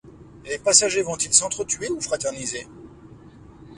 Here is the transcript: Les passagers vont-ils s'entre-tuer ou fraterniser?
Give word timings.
Les 0.45 0.57
passagers 0.57 1.03
vont-ils 1.03 1.31
s'entre-tuer 1.31 1.87
ou 1.91 2.01
fraterniser? 2.01 2.65